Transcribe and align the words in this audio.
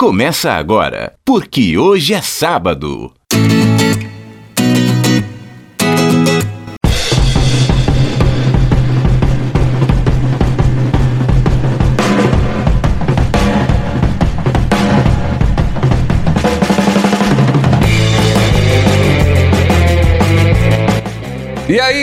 começa 0.00 0.52
agora, 0.52 1.12
porque 1.26 1.76
hoje 1.76 2.14
é 2.14 2.22
sábado. 2.22 3.12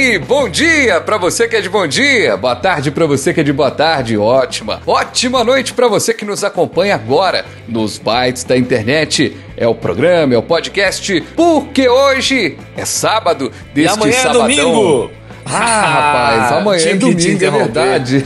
Aí, 0.08 0.18
bom 0.18 0.48
dia 0.48 1.02
para 1.02 1.18
você 1.18 1.48
que 1.48 1.56
é 1.56 1.62
de 1.62 1.70
bom 1.70 1.86
dia, 1.86 2.38
boa 2.38 2.56
tarde 2.56 2.92
para 2.92 3.06
você 3.06 3.34
que 3.34 3.42
é 3.42 3.44
de 3.44 3.52
boa 3.52 3.70
tarde, 3.70 4.18
ótima. 4.18 4.82
Ótima 4.88 5.44
noite 5.44 5.74
para 5.74 5.88
você 5.88 6.14
que 6.14 6.24
nos 6.24 6.44
acompanha 6.44 6.96
agora 6.96 7.46
nos 7.68 7.98
bytes 7.98 8.44
da 8.46 8.58
internet. 8.58 9.36
É 9.58 9.68
o 9.68 9.76
programa, 9.76 10.34
é 10.34 10.38
o 10.38 10.44
podcast, 10.44 11.22
porque 11.36 11.90
hoje 11.90 12.58
é 12.78 12.86
sábado 12.86 13.52
deste 13.74 13.98
e 13.98 14.02
amanhã 14.02 14.22
sabadão. 14.22 14.46
É 14.46 14.56
domingo. 14.56 15.12
Ah, 15.54 15.82
rapaz, 15.88 16.52
amanhã 16.52 16.90
é 16.90 16.96
domingo, 16.96 17.46
é 17.46 17.52
verdade. 17.52 18.26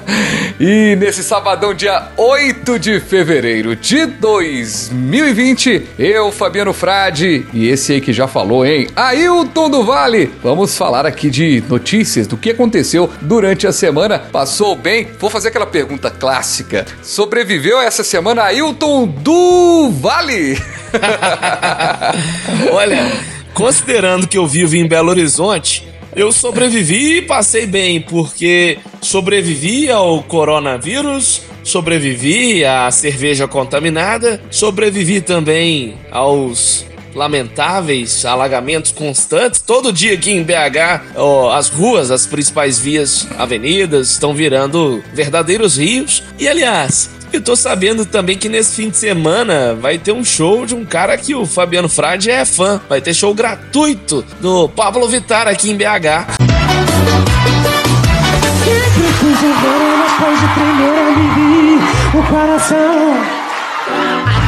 e 0.60 0.96
nesse 0.96 1.22
sabadão, 1.22 1.72
dia 1.72 2.08
8 2.16 2.78
de 2.78 3.00
fevereiro 3.00 3.74
de 3.74 4.06
2020, 4.06 5.88
eu, 5.98 6.30
Fabiano 6.30 6.72
Frade, 6.72 7.46
e 7.52 7.68
esse 7.68 7.94
aí 7.94 8.00
que 8.00 8.12
já 8.12 8.28
falou, 8.28 8.64
hein? 8.64 8.86
Ailton 8.94 9.70
do 9.70 9.84
Vale. 9.84 10.30
Vamos 10.42 10.76
falar 10.76 11.06
aqui 11.06 11.30
de 11.30 11.62
notícias 11.68 12.26
do 12.26 12.36
que 12.36 12.50
aconteceu 12.50 13.10
durante 13.22 13.66
a 13.66 13.72
semana. 13.72 14.18
Passou 14.18 14.76
bem? 14.76 15.08
Vou 15.18 15.30
fazer 15.30 15.48
aquela 15.48 15.66
pergunta 15.66 16.10
clássica. 16.10 16.84
Sobreviveu 17.02 17.80
essa 17.80 18.04
semana 18.04 18.42
Ailton 18.42 19.06
do 19.06 19.90
Vale? 19.90 20.58
Olha, 22.72 23.10
considerando 23.54 24.26
que 24.26 24.38
eu 24.38 24.46
vivo 24.46 24.76
em 24.76 24.86
Belo 24.86 25.10
Horizonte, 25.10 25.87
eu 26.18 26.32
sobrevivi 26.32 27.18
e 27.18 27.22
passei 27.22 27.64
bem, 27.64 28.00
porque 28.00 28.78
sobrevivi 29.00 29.88
ao 29.88 30.20
coronavírus, 30.24 31.42
sobrevivi 31.62 32.64
à 32.64 32.90
cerveja 32.90 33.46
contaminada, 33.46 34.42
sobrevivi 34.50 35.20
também 35.20 35.94
aos 36.10 36.84
lamentáveis 37.14 38.24
alagamentos 38.24 38.90
constantes. 38.90 39.60
Todo 39.60 39.92
dia 39.92 40.14
aqui 40.14 40.32
em 40.32 40.42
BH, 40.42 41.14
ó, 41.14 41.52
as 41.52 41.68
ruas, 41.68 42.10
as 42.10 42.26
principais 42.26 42.80
vias, 42.80 43.28
avenidas, 43.38 44.10
estão 44.10 44.34
virando 44.34 45.02
verdadeiros 45.14 45.78
rios. 45.78 46.24
E 46.36 46.48
aliás, 46.48 47.10
eu 47.32 47.40
tô 47.40 47.54
sabendo 47.54 48.06
também 48.06 48.36
que 48.36 48.48
nesse 48.48 48.76
fim 48.76 48.90
de 48.90 48.96
semana 48.96 49.74
vai 49.74 49.98
ter 49.98 50.12
um 50.12 50.24
show 50.24 50.64
de 50.64 50.74
um 50.74 50.84
cara 50.84 51.16
que 51.16 51.34
o 51.34 51.46
Fabiano 51.46 51.88
Frade 51.88 52.30
é 52.30 52.44
fã. 52.44 52.80
Vai 52.88 53.00
ter 53.00 53.14
show 53.14 53.34
gratuito 53.34 54.24
do 54.40 54.68
Pablo 54.68 55.08
Vittar 55.08 55.46
aqui 55.46 55.70
em 55.70 55.76
BH. 55.76 56.26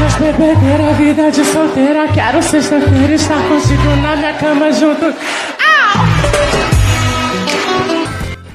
Mas 0.00 0.14
ter 0.16 0.80
a 0.80 0.92
vida 0.92 1.30
de 1.30 1.44
solteira. 1.44 2.08
Quero 2.08 2.42
sexta-feira 2.42 3.14
estar 3.14 3.42
contigo 3.48 3.96
na 4.02 4.16
minha 4.16 4.32
cama 4.34 4.72
junto. 4.72 5.14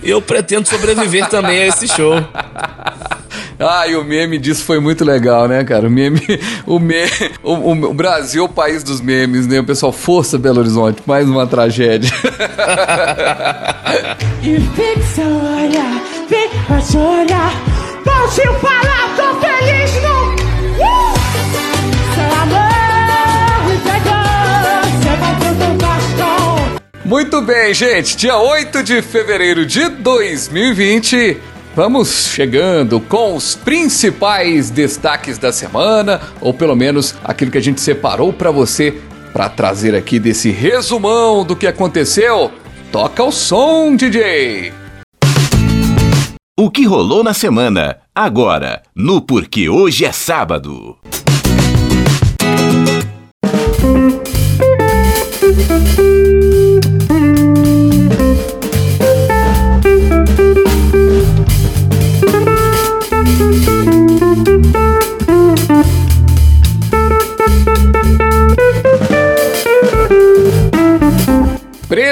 Eu 0.03 0.21
pretendo 0.21 0.67
sobreviver 0.67 1.27
também 1.29 1.61
a 1.61 1.67
esse 1.67 1.87
show. 1.87 2.13
Ah, 3.59 3.87
e 3.87 3.95
o 3.95 4.03
meme 4.03 4.37
disso 4.37 4.63
foi 4.63 4.79
muito 4.79 5.05
legal, 5.05 5.47
né, 5.47 5.63
cara? 5.63 5.87
O 5.87 5.91
meme, 5.91 6.21
o, 6.65 6.79
me, 6.79 7.05
o, 7.43 7.53
o, 7.53 7.71
o 7.71 7.93
Brasil 7.93 8.43
é 8.43 8.45
o 8.45 8.49
país 8.49 8.83
dos 8.83 9.01
memes, 9.01 9.47
né? 9.47 9.59
O 9.59 9.63
pessoal, 9.63 9.91
força 9.91 10.37
Belo 10.37 10.59
Horizonte, 10.59 11.01
mais 11.05 11.27
uma 11.27 11.47
tragédia. 11.47 12.11
E 14.43 14.59
te 16.91 16.97
olhar. 16.97 17.51
Posso 18.03 18.41
falar, 18.59 19.15
tô 19.15 19.39
feliz 19.39 19.91
no. 20.03 20.35
Uh! 20.83 21.15
Seu 22.13 22.29
amor 22.41 23.65
me 23.67 23.77
pegou, 23.79 24.21
você 24.91 25.15
vai 25.17 25.35
pro 25.35 25.55
teu 25.55 25.73
bastão. 25.75 26.79
Muito 27.03 27.41
bem, 27.41 27.73
gente. 27.73 28.15
Dia 28.15 28.37
8 28.37 28.83
de 28.83 29.01
fevereiro 29.01 29.65
de 29.65 29.89
2020. 29.89 31.54
Vamos 31.75 32.27
chegando 32.27 33.01
com 33.01 33.35
os 33.35 33.53
principais 33.53 34.69
destaques 34.69 35.37
da 35.37 35.51
semana, 35.51 36.21
ou 36.39 36.53
pelo 36.53 36.73
menos 36.73 37.13
aquilo 37.21 37.51
que 37.51 37.57
a 37.57 37.61
gente 37.61 37.81
separou 37.81 38.31
para 38.31 38.49
você 38.49 39.01
para 39.33 39.49
trazer 39.49 39.93
aqui 39.93 40.17
desse 40.17 40.51
resumão 40.51 41.43
do 41.43 41.53
que 41.53 41.67
aconteceu. 41.67 42.49
Toca 42.93 43.21
o 43.21 43.29
som, 43.29 43.93
DJ. 43.93 44.71
O 46.57 46.71
que 46.71 46.85
rolou 46.85 47.21
na 47.21 47.33
semana, 47.33 47.97
agora, 48.15 48.81
no 48.95 49.19
Porque 49.19 49.67
Hoje 49.67 50.05
é 50.05 50.13
Sábado. 50.13 50.97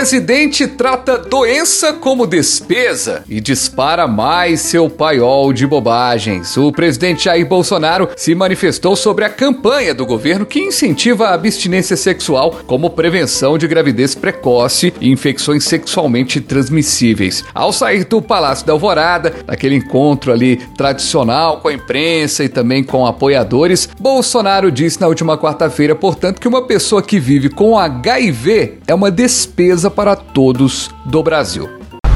Presidente 0.03 0.68
trata 0.68 1.18
doença 1.18 1.94
como 1.94 2.28
despesa 2.28 3.24
e 3.25 3.40
dispara 3.40 4.06
mais 4.06 4.59
seu 4.59 4.90
paiol 4.90 5.53
de 5.53 5.66
bobagens. 5.66 6.58
O 6.58 6.74
presidente 6.74 7.24
Jair 7.24 7.47
Bolsonaro 7.47 8.09
se 8.18 8.36
manifestou 8.36 8.97
sobre 8.97 9.24
a 9.24 9.30
campanha 9.30 9.94
do 9.94 10.06
governo 10.06 10.46
que 10.46 10.59
incentiva 10.59 11.28
a 11.30 11.34
abstinência 11.34 11.96
sexual 11.96 12.59
como 12.68 12.90
prevenção 12.90 13.58
de 13.58 13.66
gravidez 13.66 14.14
precoce 14.14 14.94
e 15.00 15.09
infecções 15.09 15.64
sexualmente 15.64 16.41
transmissíveis. 16.41 17.41
Ao 17.53 17.72
sair 17.72 18.03
do 18.03 18.22
Palácio 18.22 18.68
da 18.68 18.74
Alvorada, 18.74 19.34
naquele 19.47 19.75
encontro 19.75 20.34
ali 20.34 20.58
tradicional 20.75 21.62
com 21.62 21.70
a 21.70 21.74
imprensa 21.74 22.44
e 22.44 22.50
também 22.50 22.84
com 22.84 23.06
apoiadores, 23.06 23.88
Bolsonaro 23.97 24.70
disse 24.70 25.00
na 25.00 25.08
última 25.08 25.38
quarta-feira, 25.38 25.96
portanto, 25.96 26.41
que 26.41 26.47
uma 26.47 26.64
pessoa 26.64 27.02
que 27.02 27.22
vive 27.22 27.47
com 27.47 27.80
HIV 27.80 28.80
é 28.85 28.94
uma 28.94 29.09
despesa 29.09 29.92
para 29.93 30.15
todos 30.15 30.89
do 31.05 31.21
Brasil. 31.21 31.69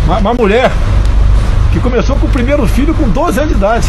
Uma, 0.05 0.17
uma, 0.17 0.33
mulher 0.33 0.71
que 1.71 1.79
começou 1.79 2.15
com 2.15 2.27
o 2.27 2.29
primeiro 2.29 2.65
filho 2.65 2.93
com 2.93 3.07
12 3.07 3.39
anos 3.39 3.51
de 3.51 3.57
idade, 3.57 3.87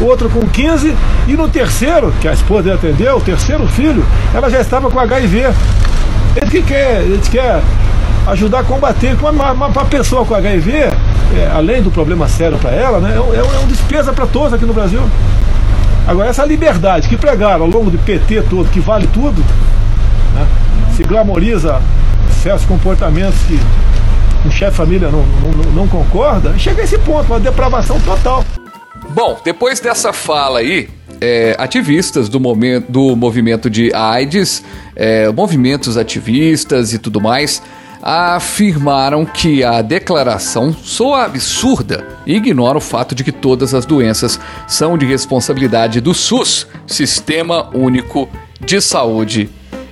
outro 0.00 0.28
com 0.28 0.40
15 0.40 0.94
e 1.28 1.32
no 1.34 1.48
terceiro, 1.48 2.12
que 2.20 2.26
a 2.26 2.32
esposa 2.32 2.74
atendeu, 2.74 3.16
o 3.16 3.20
terceiro 3.20 3.66
filho, 3.68 4.04
ela 4.34 4.50
já 4.50 4.60
estava 4.60 4.90
com 4.90 4.98
HIV. 4.98 5.52
Ele 6.36 6.50
que 6.50 6.62
quer, 6.62 7.02
ele 7.02 7.20
quer 7.30 7.60
ajudar 8.26 8.60
a 8.60 8.64
combater 8.64 9.16
uma, 9.20 9.52
uma, 9.52 9.84
pessoa 9.84 10.24
com 10.24 10.34
HIV, 10.34 10.72
é, 10.72 10.92
além 11.54 11.82
do 11.82 11.90
problema 11.90 12.28
sério 12.28 12.58
para 12.58 12.70
ela, 12.70 13.00
né, 13.00 13.12
é, 13.12 13.36
é, 13.38 13.42
uma 13.42 13.66
despesa 13.66 14.12
para 14.12 14.26
todos 14.26 14.52
aqui 14.52 14.64
no 14.64 14.74
Brasil. 14.74 15.02
Agora, 16.06 16.28
essa 16.28 16.44
liberdade 16.44 17.08
que 17.08 17.16
pregaram 17.16 17.64
ao 17.64 17.70
longo 17.70 17.90
do 17.90 17.98
PT 17.98 18.42
todo, 18.42 18.68
que 18.70 18.80
vale 18.80 19.06
tudo, 19.08 19.44
né, 20.34 20.46
se 20.96 21.02
glamoriza 21.02 21.80
certos 22.30 22.64
comportamentos 22.64 23.38
que 23.42 23.58
um 24.46 24.50
chefe 24.50 24.70
de 24.70 24.76
família 24.76 25.10
não, 25.10 25.24
não, 25.26 25.72
não 25.72 25.88
concorda, 25.88 26.56
chega 26.58 26.80
a 26.80 26.84
esse 26.84 26.98
ponto, 26.98 27.26
uma 27.26 27.40
depravação 27.40 28.00
total. 28.00 28.44
Bom, 29.10 29.40
depois 29.44 29.80
dessa 29.80 30.12
fala 30.12 30.60
aí, 30.60 30.88
é, 31.20 31.54
ativistas 31.58 32.28
do, 32.28 32.40
momento, 32.40 32.90
do 32.90 33.14
movimento 33.14 33.68
de 33.68 33.92
AIDS, 33.94 34.62
é, 34.96 35.30
movimentos 35.30 35.96
ativistas 35.96 36.92
e 36.92 36.98
tudo 36.98 37.20
mais, 37.20 37.62
afirmaram 38.02 39.26
que 39.26 39.62
a 39.62 39.82
declaração 39.82 40.72
soa 40.72 41.24
absurda 41.24 42.06
e 42.26 42.34
ignora 42.36 42.78
o 42.78 42.80
fato 42.80 43.14
de 43.14 43.22
que 43.22 43.32
todas 43.32 43.74
as 43.74 43.84
doenças 43.84 44.40
são 44.66 44.96
de 44.96 45.04
responsabilidade 45.04 46.00
do 46.00 46.14
SUS, 46.14 46.66
Sistema 46.86 47.68
Único 47.74 48.28
de 48.64 48.80
Saúde 48.80 49.50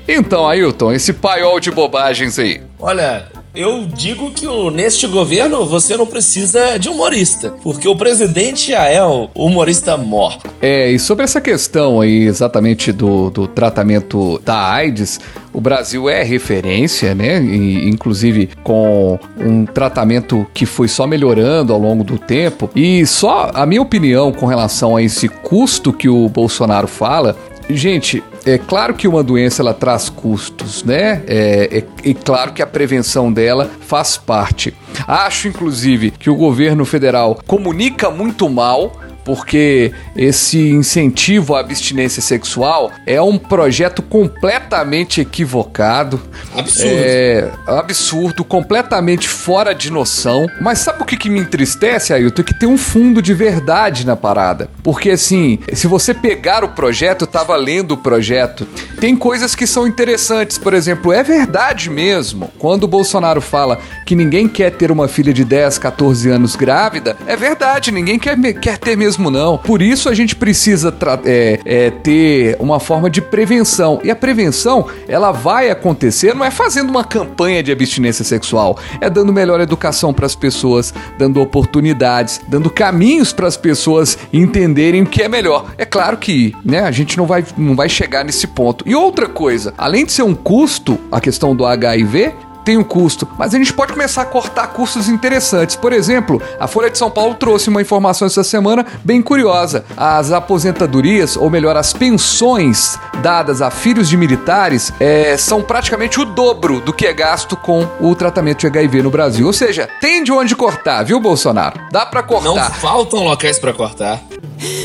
então, 0.09 0.49
Ailton, 0.49 0.93
esse 0.93 1.13
paiol 1.13 1.61
de 1.61 1.71
bobagens 1.71 2.39
aí. 2.39 2.63
Olha, 2.81 3.27
Eu 3.55 3.87
digo 3.87 4.31
que 4.31 4.47
neste 4.71 5.07
governo 5.09 5.67
você 5.67 5.97
não 5.97 6.07
precisa 6.07 6.79
de 6.79 6.89
humorista, 6.89 7.53
porque 7.61 7.89
o 7.89 7.97
presidente 7.97 8.71
já 8.71 8.85
é 8.85 9.03
o 9.03 9.29
humorista 9.35 9.97
mor. 9.97 10.39
É, 10.63 10.93
e 10.93 10.99
sobre 10.99 11.25
essa 11.25 11.41
questão 11.41 12.01
aí 12.01 12.25
exatamente 12.25 12.93
do, 12.93 13.31
do 13.31 13.49
tratamento 13.49 14.41
da 14.45 14.71
AIDS, 14.71 15.19
o 15.53 15.61
Brasil 15.61 16.09
é 16.09 16.23
referência, 16.23 17.17
né? 17.17 17.43
E, 17.43 17.89
inclusive 17.89 18.51
com 18.63 19.19
um 19.37 19.65
tratamento 19.65 20.47
que 20.55 20.65
foi 20.65 20.87
só 20.87 21.05
melhorando 21.05 21.73
ao 21.73 21.81
longo 21.81 22.05
do 22.05 22.17
tempo. 22.17 22.71
E 22.77 23.05
só 23.07 23.51
a 23.53 23.67
minha 23.67 23.83
opinião 23.83 24.31
com 24.31 24.47
relação 24.47 24.95
a 24.95 25.03
esse 25.03 25.29
custo 25.29 25.93
que 25.93 26.09
o 26.09 26.29
Bolsonaro 26.29 26.87
fala, 26.87 27.37
gente, 27.69 28.23
é 28.45 28.59
claro 28.59 28.95
que 28.95 29.09
uma 29.09 29.23
doença 29.23 29.63
ela 29.63 29.75
traz 29.75 30.09
custos, 30.09 30.83
né? 30.85 31.23
É, 31.27 31.79
é, 31.79 32.11
é, 32.11 32.15
claro 32.15 32.53
que 32.53 32.63
a 32.63 32.67
prevenção 32.67 33.33
dela 33.33 33.71
faz 33.81 34.17
parte. 34.17 34.75
Acho, 35.07 35.49
inclusive, 35.49 36.11
que 36.11 36.31
o 36.31 36.37
governo 36.37 36.85
federal 36.85 37.39
comunica 37.47 38.11
muito 38.11 38.49
mal 38.49 38.93
porque 39.29 39.93
esse 40.17 40.71
incentivo 40.71 41.55
à 41.55 41.61
abstinência 41.61 42.23
sexual 42.23 42.91
é 43.05 43.21
um 43.21 43.37
projeto 43.37 44.01
completamente 44.01 45.21
equivocado. 45.21 46.19
Absurdo. 46.57 46.91
É 46.91 47.51
absurdo, 47.67 48.43
completamente 48.43 49.29
fora 49.29 49.75
de 49.75 49.93
noção. 49.93 50.47
Mas 50.63 50.79
sabe 50.79 51.03
o 51.03 51.05
que, 51.05 51.15
que 51.15 51.29
me 51.29 51.41
entristece, 51.41 52.15
Ailton? 52.15 52.43
Que 52.43 52.59
tem 52.59 52.67
um 52.67 52.79
fundo 52.79 53.21
de 53.21 53.35
verdade 53.35 54.07
na 54.07 54.17
parada. 54.17 54.71
Porque 54.83 55.11
assim, 55.11 55.59
se 55.75 55.87
você 55.87 56.15
pegar 56.15 56.65
o 56.65 56.71
projeto, 56.71 57.23
eu 57.23 57.27
tava 57.27 57.55
lendo 57.55 57.93
o 57.93 57.99
projeto, 57.99 58.67
tem 58.99 59.15
coisas 59.15 59.55
que 59.55 59.67
são 59.67 59.87
interessantes. 59.87 60.57
Por 60.57 60.73
exemplo, 60.73 61.13
é 61.13 61.23
verdade 61.23 61.91
mesmo. 61.91 62.51
Quando 62.59 62.85
o 62.85 62.89
Bolsonaro 62.89 63.43
fala 63.43 63.79
que 64.07 64.17
ninguém 64.17 64.49
quer 64.49 64.71
ter 64.71 64.91
uma 64.91 65.07
filha 65.07 65.35
de 65.35 65.45
10, 65.45 65.77
14 65.77 66.31
anos 66.31 66.57
grávida, 66.57 67.15
é 67.27 67.37
verdade, 67.37 67.93
ninguém 67.93 68.19
quer, 68.19 68.39
quer 68.55 68.79
ter 68.79 68.97
mesmo 68.97 69.18
mesmo, 69.19 69.31
não. 69.31 69.59
Por 69.59 69.83
isso 69.83 70.09
a 70.09 70.15
gente 70.15 70.37
precisa 70.37 70.95
é, 71.25 71.61
é, 71.65 71.91
ter 71.91 72.57
uma 72.59 72.81
forma 72.81 73.11
de 73.11 73.21
prevenção. 73.21 74.01
E 74.03 74.11
a 74.11 74.17
prevenção, 74.17 74.87
ela 75.09 75.33
vai 75.33 75.71
acontecer, 75.71 76.35
não 76.35 76.45
é 76.45 76.51
fazendo 76.51 76.89
uma 76.89 77.05
campanha 77.05 77.63
de 77.63 77.73
abstinência 77.73 78.25
sexual, 78.25 78.79
é 79.01 79.11
dando 79.11 79.33
melhor 79.33 79.61
educação 79.61 80.13
para 80.15 80.27
as 80.27 80.35
pessoas, 80.35 80.95
dando 81.19 81.41
oportunidades, 81.41 82.41
dando 82.49 82.71
caminhos 82.71 83.33
para 83.33 83.49
as 83.49 83.57
pessoas 83.57 84.17
entenderem 84.33 85.03
o 85.03 85.07
que 85.07 85.23
é 85.23 85.29
melhor. 85.29 85.67
É 85.77 85.85
claro 85.85 86.17
que, 86.17 86.55
né, 86.65 86.81
a 86.81 86.91
gente 86.91 87.19
não 87.19 87.27
vai, 87.27 87.45
não 87.57 87.75
vai 87.75 87.89
chegar 87.89 88.25
nesse 88.25 88.47
ponto. 88.47 88.85
E 88.87 88.95
outra 88.95 89.29
coisa, 89.29 89.75
além 89.77 90.07
de 90.07 90.13
ser 90.13 90.23
um 90.23 90.35
custo, 90.35 90.99
a 91.11 91.21
questão 91.21 91.55
do 91.55 91.67
HIV, 91.67 92.33
tem 92.69 92.77
um 92.77 92.85
custo, 92.85 93.27
mas 93.39 93.55
a 93.55 93.59
gente 93.59 93.73
pode 93.73 93.95
começar 93.95 94.21
a 94.21 94.27
cortar 94.27 94.67
custos 94.67 95.09
interessantes. 95.09 95.75
Por 95.75 95.91
exemplo, 95.91 96.39
a 96.61 96.69
Folha 96.69 96.91
de 96.91 96.99
São 96.99 97.11
Paulo 97.11 97.35
trouxe 97.35 97.71
uma 97.71 97.81
informação 97.81 98.27
essa 98.27 98.45
semana 98.45 98.85
bem 99.03 99.23
curiosa. 99.23 99.87
As 99.97 100.33
aposentadorias, 100.33 101.35
ou 101.35 101.49
melhor, 101.49 101.79
as 101.79 101.95
pensões 101.95 102.99
dadas 103.23 103.63
a 103.63 103.71
filhos 103.71 104.07
de 104.07 104.19
militares 104.19 104.93
é, 105.01 105.35
são 105.39 105.63
praticamente 105.63 106.21
o 106.21 106.27
dobro 106.27 106.79
do 106.83 106.93
que 106.93 107.07
é 107.07 107.13
gasto 107.15 107.57
com 107.57 107.89
o 108.03 108.15
tratamento 108.15 108.59
de 108.61 108.67
HIV 108.67 109.01
no 109.03 109.11
Brasil. 109.11 109.47
Ou 109.47 109.53
seja, 109.55 109.89
tem 109.99 110.23
de 110.23 110.31
onde 110.31 110.55
cortar, 110.55 111.05
viu, 111.05 111.19
Bolsonaro? 111.19 111.81
Dá 111.91 112.05
para 112.05 112.23
cortar. 112.23 112.45
Não 112.45 112.59
faltam 112.59 113.25
locais 113.25 113.59
para 113.59 113.73
cortar. 113.73 114.21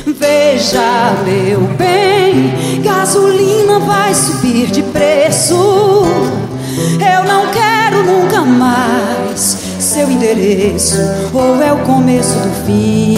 Veja, 0.06 1.12
meu 1.26 1.60
bem, 1.76 2.82
gasolina 2.82 3.80
vai 3.80 4.14
subir 4.14 4.68
de 4.68 4.84
preço. 4.84 6.53
Eu 7.00 7.24
não 7.24 7.52
quero 7.52 8.04
nunca 8.04 8.42
mais 8.42 9.40
seu 9.80 10.10
endereço. 10.10 10.98
Ou 11.34 11.62
é 11.62 11.72
o 11.72 11.80
começo 11.86 12.38
do 12.40 12.66
fim, 12.66 13.16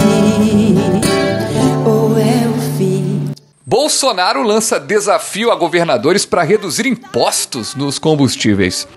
ou 1.86 2.18
é 2.18 2.48
o 2.48 2.78
fim. 2.78 3.32
Bolsonaro 3.66 4.44
lança 4.44 4.80
desafio 4.80 5.52
a 5.52 5.56
governadores 5.56 6.26
para 6.26 6.44
reduzir 6.44 6.86
impostos 6.86 7.76
nos 7.76 7.98
combustíveis. 7.98 8.88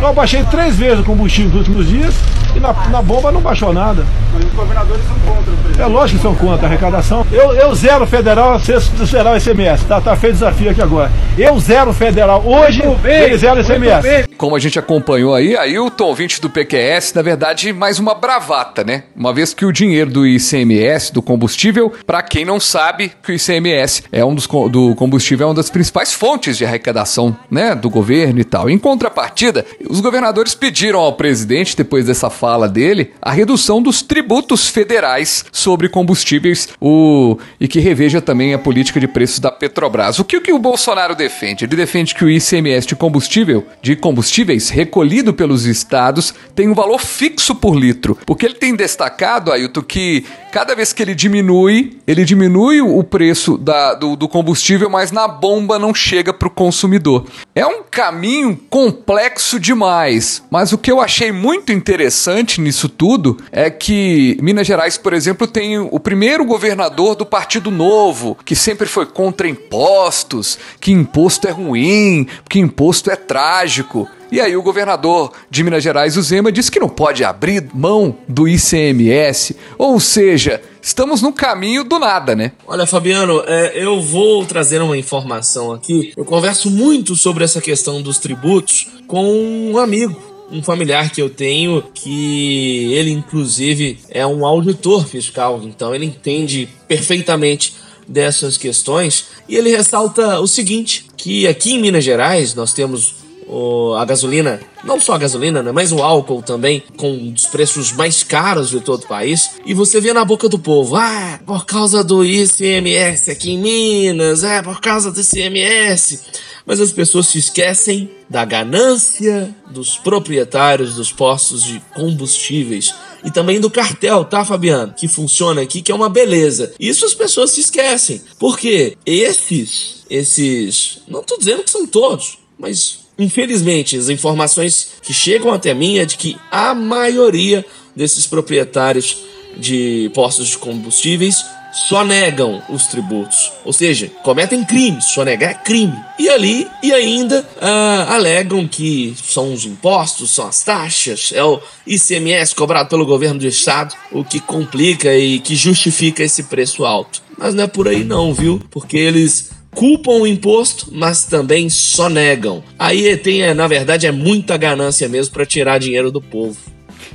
Eu 0.00 0.12
baixei 0.12 0.44
três 0.44 0.76
vezes 0.76 1.00
o 1.00 1.04
combustível 1.04 1.50
nos 1.50 1.60
últimos 1.60 1.88
dias 1.88 2.14
e 2.54 2.60
na, 2.60 2.72
na 2.90 3.02
bomba 3.02 3.32
não 3.32 3.40
baixou 3.40 3.72
nada. 3.72 4.04
Mas 4.32 4.44
os 4.44 4.52
governadores 4.52 5.02
são 5.04 5.18
contra 5.20 5.52
o 5.52 5.56
presidente. 5.56 5.80
É 5.80 5.86
lógico 5.86 6.18
que 6.18 6.22
são 6.22 6.34
contra 6.34 6.66
a 6.66 6.68
arrecadação. 6.68 7.26
Eu, 7.30 7.52
eu 7.52 7.74
zero 7.74 8.06
federal, 8.06 8.58
vocês 8.58 8.90
zerar 9.04 9.34
o 9.34 9.36
ICMS. 9.36 9.84
Tá, 9.84 10.00
tá 10.00 10.16
feito 10.16 10.34
desafio 10.34 10.70
aqui 10.70 10.82
agora. 10.82 11.10
Eu 11.36 11.58
zero 11.58 11.92
federal. 11.92 12.42
Hoje, 12.44 12.82
ele 13.04 13.36
zero 13.36 13.60
ICMS. 13.60 14.28
Como 14.36 14.54
a 14.54 14.58
gente 14.58 14.78
acompanhou 14.78 15.34
aí, 15.34 15.56
Ailton, 15.56 16.04
ouvinte 16.04 16.40
do 16.40 16.50
PQS, 16.50 17.14
na 17.14 17.22
verdade, 17.22 17.72
mais 17.72 17.98
uma 17.98 18.14
bravata, 18.14 18.84
né? 18.84 19.04
Uma 19.14 19.32
vez 19.32 19.54
que 19.54 19.64
o 19.64 19.72
dinheiro 19.72 20.10
do 20.10 20.26
ICMS, 20.26 21.12
do 21.12 21.22
combustível, 21.22 21.92
para 22.06 22.22
quem 22.22 22.44
não 22.44 22.60
sabe, 22.60 23.12
que 23.22 23.32
o 23.32 23.34
ICMS 23.34 24.04
é 24.12 24.24
um 24.24 24.34
dos 24.34 24.46
do 24.46 24.94
combustível 24.94 25.46
é 25.46 25.48
uma 25.48 25.54
das 25.54 25.70
principais 25.70 26.12
fontes 26.12 26.56
de 26.56 26.64
arrecadação, 26.64 27.36
né, 27.50 27.74
do 27.74 27.90
governo 27.90 28.40
e 28.40 28.44
tal. 28.44 28.70
Em 28.70 28.78
contrapartida, 28.78 29.64
os 29.88 30.00
governadores 30.00 30.54
pediram 30.54 31.00
ao 31.00 31.12
presidente, 31.12 31.76
depois 31.76 32.06
dessa 32.06 32.30
fala 32.30 32.68
dele, 32.68 33.12
a 33.20 33.32
redução 33.32 33.80
dos 33.82 34.02
tributos 34.02 34.68
federais 34.68 35.44
sobre 35.52 35.88
combustíveis 35.88 36.68
o, 36.80 37.38
e 37.60 37.68
que 37.68 37.80
reveja 37.80 38.20
também 38.20 38.54
a 38.54 38.58
política 38.58 39.00
de 39.00 39.08
preços 39.08 39.38
da 39.38 39.50
Petrobras. 39.50 40.18
O 40.18 40.24
que, 40.24 40.36
o 40.36 40.40
que 40.40 40.52
o 40.52 40.58
Bolsonaro 40.58 41.14
defende? 41.14 41.64
Ele 41.64 41.76
defende 41.76 42.14
que 42.14 42.24
o 42.24 42.30
ICMS 42.30 42.86
de 42.86 42.96
combustível, 42.96 43.66
de 43.82 43.96
combustíveis 43.96 44.68
recolhido 44.68 45.32
pelos 45.32 45.64
estados, 45.64 46.34
tem 46.54 46.68
um 46.68 46.74
valor 46.74 47.00
fixo 47.00 47.54
por 47.54 47.76
litro. 47.76 48.18
Porque 48.26 48.46
ele 48.46 48.54
tem 48.54 48.74
destacado, 48.74 49.52
Ailton, 49.52 49.82
que 49.82 50.24
cada 50.52 50.74
vez 50.74 50.92
que 50.92 51.02
ele 51.02 51.14
diminui, 51.14 51.98
ele 52.06 52.24
diminui 52.24 52.80
o 52.80 53.02
preço 53.04 53.58
da, 53.58 53.94
do, 53.94 54.16
do 54.16 54.28
combustível, 54.28 54.88
mas 54.88 55.12
na 55.12 55.28
bomba 55.28 55.78
não 55.78 55.94
chega 55.94 56.32
para 56.32 56.48
o 56.48 56.50
consumidor. 56.50 57.26
É 57.54 57.66
um 57.66 57.82
caminho 57.82 58.58
complexo 58.68 59.60
de 59.60 59.74
demais. 59.76 60.42
Mas 60.50 60.72
o 60.72 60.78
que 60.78 60.90
eu 60.90 61.00
achei 61.00 61.30
muito 61.30 61.70
interessante 61.70 62.60
nisso 62.60 62.88
tudo 62.88 63.36
é 63.52 63.68
que 63.70 64.38
Minas 64.40 64.66
Gerais, 64.66 64.96
por 64.96 65.12
exemplo, 65.12 65.46
tem 65.46 65.78
o 65.78 66.00
primeiro 66.00 66.44
governador 66.46 67.14
do 67.14 67.26
Partido 67.26 67.70
Novo, 67.70 68.36
que 68.44 68.56
sempre 68.56 68.86
foi 68.86 69.04
contra 69.04 69.46
impostos, 69.46 70.58
que 70.80 70.90
imposto 70.90 71.46
é 71.46 71.50
ruim, 71.50 72.26
que 72.48 72.58
imposto 72.58 73.10
é 73.10 73.16
trágico. 73.16 74.08
E 74.32 74.40
aí 74.40 74.56
o 74.56 74.62
governador 74.62 75.32
de 75.48 75.62
Minas 75.62 75.84
Gerais, 75.84 76.16
o 76.16 76.22
Zema, 76.22 76.50
disse 76.50 76.70
que 76.70 76.80
não 76.80 76.88
pode 76.88 77.22
abrir 77.22 77.68
mão 77.72 78.16
do 78.26 78.48
ICMS, 78.48 79.54
ou 79.78 80.00
seja, 80.00 80.60
estamos 80.86 81.20
no 81.20 81.32
caminho 81.32 81.82
do 81.82 81.98
nada, 81.98 82.36
né? 82.36 82.52
Olha, 82.64 82.86
Fabiano, 82.86 83.42
é, 83.44 83.72
eu 83.74 84.00
vou 84.00 84.46
trazer 84.46 84.80
uma 84.80 84.96
informação 84.96 85.72
aqui. 85.72 86.12
Eu 86.16 86.24
converso 86.24 86.70
muito 86.70 87.16
sobre 87.16 87.42
essa 87.42 87.60
questão 87.60 88.00
dos 88.00 88.18
tributos 88.18 88.86
com 89.08 89.24
um 89.26 89.78
amigo 89.78 90.36
um 90.48 90.62
familiar 90.62 91.10
que 91.10 91.20
eu 91.20 91.28
tenho 91.28 91.82
que 91.92 92.92
ele 92.92 93.10
inclusive 93.10 93.98
é 94.08 94.24
um 94.24 94.46
auditor 94.46 95.04
fiscal, 95.04 95.60
então 95.64 95.92
ele 95.92 96.06
entende 96.06 96.68
perfeitamente 96.86 97.74
dessas 98.06 98.56
questões 98.56 99.26
e 99.48 99.56
ele 99.56 99.76
ressalta 99.76 100.38
o 100.38 100.46
seguinte, 100.46 101.06
que 101.16 101.48
aqui 101.48 101.72
em 101.72 101.80
Minas 101.80 102.04
Gerais 102.04 102.54
nós 102.54 102.72
temos 102.72 103.25
o, 103.46 103.94
a 103.94 104.04
gasolina, 104.04 104.60
não 104.84 105.00
só 105.00 105.14
a 105.14 105.18
gasolina, 105.18 105.62
né, 105.62 105.72
mas 105.72 105.92
o 105.92 106.02
álcool 106.02 106.42
também, 106.42 106.82
com 106.96 107.10
um 107.10 107.30
dos 107.30 107.46
preços 107.46 107.92
mais 107.92 108.22
caros 108.22 108.70
de 108.70 108.80
todo 108.80 109.04
o 109.04 109.08
país. 109.08 109.52
E 109.64 109.72
você 109.72 110.00
vê 110.00 110.12
na 110.12 110.24
boca 110.24 110.48
do 110.48 110.58
povo, 110.58 110.96
ah, 110.96 111.40
por 111.46 111.64
causa 111.64 112.02
do 112.02 112.24
ICMS 112.24 113.30
aqui 113.30 113.52
em 113.52 113.58
Minas, 113.58 114.42
é 114.42 114.62
por 114.62 114.80
causa 114.80 115.10
do 115.10 115.20
ICMS. 115.20 116.20
Mas 116.66 116.80
as 116.80 116.90
pessoas 116.90 117.28
se 117.28 117.38
esquecem 117.38 118.10
da 118.28 118.44
ganância 118.44 119.54
dos 119.70 119.96
proprietários 119.98 120.96
dos 120.96 121.12
postos 121.12 121.62
de 121.62 121.80
combustíveis 121.94 122.92
e 123.24 123.30
também 123.30 123.60
do 123.60 123.70
cartel, 123.70 124.24
tá, 124.24 124.44
Fabiano? 124.44 124.92
Que 124.92 125.06
funciona 125.06 125.62
aqui, 125.62 125.80
que 125.80 125.92
é 125.92 125.94
uma 125.94 126.08
beleza. 126.08 126.74
Isso 126.78 127.06
as 127.06 127.14
pessoas 127.14 127.52
se 127.52 127.60
esquecem. 127.60 128.20
Porque 128.38 128.96
esses, 129.06 130.04
esses, 130.10 131.02
não 131.06 131.22
tô 131.22 131.38
dizendo 131.38 131.62
que 131.62 131.70
são 131.70 131.86
todos, 131.86 132.38
mas 132.58 133.05
Infelizmente, 133.18 133.96
as 133.96 134.08
informações 134.08 134.88
que 135.02 135.14
chegam 135.14 135.52
até 135.52 135.72
mim 135.72 135.98
é 135.98 136.04
de 136.04 136.16
que 136.16 136.36
a 136.50 136.74
maioria 136.74 137.64
desses 137.94 138.26
proprietários 138.26 139.16
de 139.56 140.10
postos 140.14 140.48
de 140.48 140.58
combustíveis 140.58 141.42
só 141.88 142.02
negam 142.04 142.62
os 142.70 142.86
tributos, 142.86 143.52
ou 143.64 143.72
seja, 143.72 144.10
cometem 144.22 144.64
crimes, 144.64 145.04
só 145.04 145.24
negar 145.24 145.50
é 145.50 145.54
crime. 145.54 145.94
E 146.18 146.28
ali, 146.28 146.66
e 146.82 146.92
ainda 146.92 147.46
ah, 147.60 148.14
alegam 148.14 148.66
que 148.66 149.14
são 149.22 149.52
os 149.52 149.66
impostos, 149.66 150.30
são 150.30 150.46
as 150.46 150.62
taxas, 150.62 151.32
é 151.34 151.44
o 151.44 151.60
ICMS 151.86 152.54
cobrado 152.54 152.88
pelo 152.88 153.04
governo 153.04 153.40
do 153.40 153.46
estado, 153.46 153.94
o 154.10 154.24
que 154.24 154.40
complica 154.40 155.14
e 155.14 155.38
que 155.38 155.54
justifica 155.54 156.22
esse 156.22 156.44
preço 156.44 156.84
alto. 156.84 157.22
Mas 157.36 157.54
não 157.54 157.64
é 157.64 157.66
por 157.66 157.86
aí 157.86 158.02
não, 158.02 158.32
viu? 158.32 158.60
Porque 158.70 158.96
eles 158.96 159.50
culpam 159.76 160.22
o 160.22 160.26
imposto, 160.26 160.88
mas 160.90 161.24
também 161.24 161.68
só 161.68 162.08
negam. 162.08 162.64
Aí 162.78 163.14
tem, 163.18 163.42
é, 163.42 163.52
na 163.52 163.68
verdade, 163.68 164.06
é 164.06 164.10
muita 164.10 164.56
ganância 164.56 165.06
mesmo 165.06 165.34
para 165.34 165.44
tirar 165.44 165.78
dinheiro 165.78 166.10
do 166.10 166.20
povo. 166.20 166.56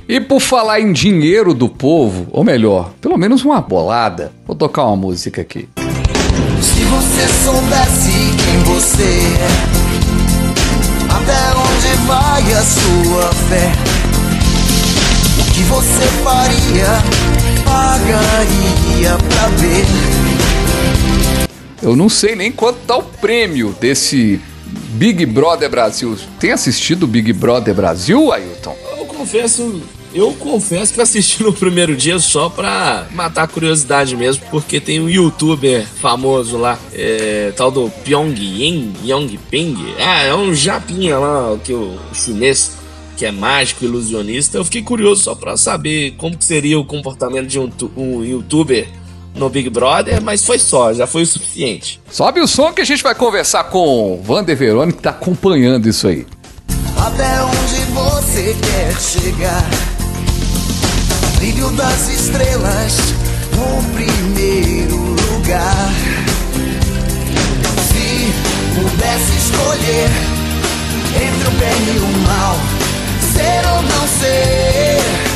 E 0.08 0.20
por 0.20 0.40
falar 0.40 0.80
em 0.80 0.92
dinheiro 0.92 1.52
do 1.52 1.68
povo, 1.68 2.28
ou 2.30 2.44
melhor, 2.44 2.92
pelo 3.00 3.18
menos 3.18 3.44
uma 3.44 3.60
bolada, 3.60 4.32
vou 4.46 4.54
tocar 4.54 4.84
uma 4.84 4.96
música 4.96 5.42
aqui. 5.42 5.68
Se 6.60 6.84
você 6.84 7.28
soubesse 7.44 8.12
quem 8.38 8.58
você 8.62 9.02
é, 9.02 9.82
até 11.10 11.58
onde 11.58 12.06
vai 12.06 12.52
a 12.52 12.62
sua 12.62 13.32
fé, 13.48 13.72
o 15.40 15.52
que 15.52 15.62
você 15.64 16.06
faria, 16.22 17.02
pagaria 17.64 19.18
pra 19.28 19.48
ver. 19.56 20.51
Eu 21.82 21.96
não 21.96 22.08
sei 22.08 22.36
nem 22.36 22.52
quanto 22.52 22.78
tá 22.86 22.96
o 22.96 23.02
prêmio 23.02 23.74
desse 23.80 24.40
Big 24.92 25.26
Brother 25.26 25.68
Brasil. 25.68 26.16
Tem 26.38 26.52
assistido 26.52 27.08
Big 27.08 27.32
Brother 27.32 27.74
Brasil, 27.74 28.32
Ailton? 28.32 28.76
Eu 28.96 29.04
confesso, 29.06 29.82
eu 30.14 30.32
confesso 30.34 30.94
que 30.94 31.00
assisti 31.00 31.42
no 31.42 31.52
primeiro 31.52 31.96
dia 31.96 32.20
só 32.20 32.48
pra 32.48 33.08
matar 33.10 33.42
a 33.42 33.48
curiosidade 33.48 34.16
mesmo, 34.16 34.44
porque 34.48 34.78
tem 34.78 35.00
um 35.00 35.08
youtuber 35.08 35.84
famoso 36.00 36.56
lá, 36.56 36.78
é, 36.92 37.52
tal 37.56 37.72
do 37.72 37.90
Pyongyang, 38.04 38.92
Yongping. 39.04 39.76
Ah, 39.98 40.22
é 40.22 40.34
um 40.34 40.54
japinha 40.54 41.18
lá, 41.18 41.58
que 41.64 41.72
o 41.72 41.98
chinês 42.14 42.76
que 43.16 43.26
é 43.26 43.32
mágico, 43.32 43.84
ilusionista. 43.84 44.56
Eu 44.56 44.64
fiquei 44.64 44.82
curioso 44.82 45.24
só 45.24 45.34
pra 45.34 45.56
saber 45.56 46.12
como 46.12 46.36
que 46.36 46.44
seria 46.44 46.78
o 46.78 46.84
comportamento 46.84 47.46
de 47.46 47.58
um, 47.58 47.70
um 47.96 48.24
youtuber 48.24 48.88
no 49.34 49.48
Big 49.48 49.70
Brother, 49.70 50.20
mas 50.22 50.44
foi 50.44 50.58
só, 50.58 50.92
já 50.92 51.06
foi 51.06 51.22
o 51.22 51.26
suficiente. 51.26 52.00
Sobe 52.10 52.40
o 52.40 52.46
som 52.46 52.72
que 52.72 52.82
a 52.82 52.84
gente 52.84 53.02
vai 53.02 53.14
conversar 53.14 53.64
com 53.64 54.14
o 54.14 54.22
Vander 54.22 54.56
Verone, 54.56 54.92
que 54.92 55.02
tá 55.02 55.10
acompanhando 55.10 55.88
isso 55.88 56.06
aí. 56.06 56.26
Até 56.96 57.42
onde 57.42 57.80
você 57.92 58.56
quer 58.60 59.00
chegar? 59.00 59.70
Brilho 61.36 61.70
das 61.70 62.08
estrelas 62.08 62.96
no 63.56 63.82
primeiro 63.94 64.96
lugar. 64.96 65.90
Se 67.88 68.32
pudesse 68.74 69.36
escolher 69.36 70.10
entre 71.16 71.48
o 71.48 71.50
bem 71.58 71.94
e 71.94 71.98
o 71.98 72.18
mal, 72.26 72.56
ser 73.34 73.66
ou 73.68 73.82
não 73.82 74.08
ser. 74.08 75.31